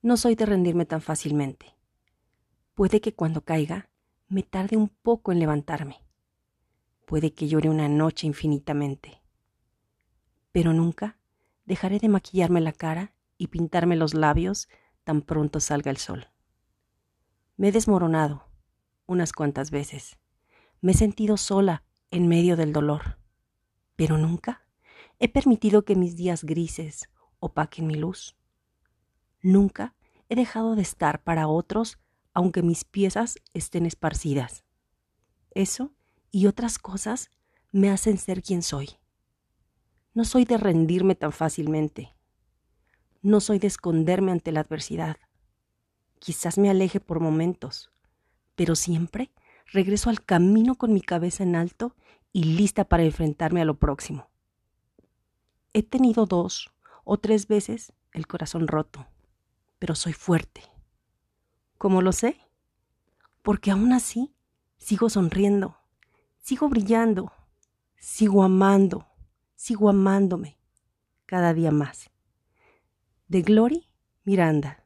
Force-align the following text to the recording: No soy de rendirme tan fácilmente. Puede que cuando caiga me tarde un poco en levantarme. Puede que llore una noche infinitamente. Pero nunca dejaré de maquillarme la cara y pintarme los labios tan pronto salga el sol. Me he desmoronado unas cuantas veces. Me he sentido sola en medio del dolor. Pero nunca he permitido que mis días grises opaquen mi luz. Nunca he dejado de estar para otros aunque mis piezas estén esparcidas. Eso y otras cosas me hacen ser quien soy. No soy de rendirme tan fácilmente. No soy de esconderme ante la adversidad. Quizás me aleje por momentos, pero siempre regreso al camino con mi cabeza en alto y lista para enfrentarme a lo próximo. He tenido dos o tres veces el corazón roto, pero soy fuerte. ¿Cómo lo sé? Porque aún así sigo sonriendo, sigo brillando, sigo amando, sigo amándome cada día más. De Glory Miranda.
No 0.00 0.16
soy 0.16 0.36
de 0.36 0.46
rendirme 0.46 0.86
tan 0.86 1.00
fácilmente. 1.00 1.74
Puede 2.74 3.00
que 3.00 3.14
cuando 3.14 3.40
caiga 3.40 3.90
me 4.28 4.44
tarde 4.44 4.76
un 4.76 4.88
poco 4.88 5.32
en 5.32 5.40
levantarme. 5.40 6.04
Puede 7.04 7.32
que 7.32 7.48
llore 7.48 7.68
una 7.68 7.88
noche 7.88 8.28
infinitamente. 8.28 9.20
Pero 10.52 10.72
nunca 10.72 11.18
dejaré 11.64 11.98
de 11.98 12.08
maquillarme 12.08 12.60
la 12.60 12.72
cara 12.72 13.12
y 13.38 13.48
pintarme 13.48 13.96
los 13.96 14.14
labios 14.14 14.68
tan 15.02 15.22
pronto 15.22 15.58
salga 15.58 15.90
el 15.90 15.96
sol. 15.96 16.28
Me 17.56 17.68
he 17.68 17.72
desmoronado 17.72 18.44
unas 19.06 19.32
cuantas 19.32 19.72
veces. 19.72 20.16
Me 20.80 20.92
he 20.92 20.94
sentido 20.94 21.36
sola 21.36 21.82
en 22.12 22.28
medio 22.28 22.56
del 22.56 22.72
dolor. 22.72 23.18
Pero 23.96 24.16
nunca 24.16 24.62
he 25.18 25.28
permitido 25.28 25.84
que 25.84 25.96
mis 25.96 26.14
días 26.14 26.44
grises 26.44 27.08
opaquen 27.40 27.88
mi 27.88 27.96
luz. 27.96 28.37
Nunca 29.42 29.94
he 30.28 30.36
dejado 30.36 30.74
de 30.74 30.82
estar 30.82 31.22
para 31.22 31.48
otros 31.48 31.98
aunque 32.34 32.62
mis 32.62 32.84
piezas 32.84 33.38
estén 33.52 33.84
esparcidas. 33.86 34.64
Eso 35.50 35.92
y 36.30 36.46
otras 36.46 36.78
cosas 36.78 37.30
me 37.72 37.90
hacen 37.90 38.18
ser 38.18 38.42
quien 38.42 38.62
soy. 38.62 38.90
No 40.14 40.24
soy 40.24 40.44
de 40.44 40.56
rendirme 40.56 41.14
tan 41.14 41.32
fácilmente. 41.32 42.14
No 43.22 43.40
soy 43.40 43.58
de 43.58 43.66
esconderme 43.66 44.32
ante 44.32 44.52
la 44.52 44.60
adversidad. 44.60 45.16
Quizás 46.18 46.58
me 46.58 46.70
aleje 46.70 47.00
por 47.00 47.20
momentos, 47.20 47.90
pero 48.54 48.76
siempre 48.76 49.32
regreso 49.66 50.10
al 50.10 50.24
camino 50.24 50.76
con 50.76 50.92
mi 50.92 51.00
cabeza 51.00 51.42
en 51.42 51.56
alto 51.56 51.94
y 52.32 52.44
lista 52.44 52.84
para 52.84 53.04
enfrentarme 53.04 53.60
a 53.60 53.64
lo 53.64 53.78
próximo. 53.78 54.30
He 55.72 55.82
tenido 55.82 56.26
dos 56.26 56.70
o 57.04 57.18
tres 57.18 57.48
veces 57.48 57.92
el 58.12 58.26
corazón 58.26 58.68
roto, 58.68 59.06
pero 59.78 59.94
soy 59.94 60.12
fuerte. 60.12 60.62
¿Cómo 61.76 62.02
lo 62.02 62.12
sé? 62.12 62.36
Porque 63.42 63.70
aún 63.70 63.92
así 63.92 64.34
sigo 64.76 65.08
sonriendo, 65.08 65.78
sigo 66.38 66.68
brillando, 66.68 67.32
sigo 67.98 68.42
amando, 68.42 69.06
sigo 69.54 69.88
amándome 69.88 70.58
cada 71.26 71.54
día 71.54 71.70
más. 71.70 72.10
De 73.28 73.42
Glory 73.42 73.88
Miranda. 74.24 74.84